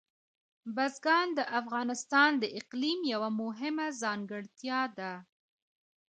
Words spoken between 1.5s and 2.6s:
افغانستان د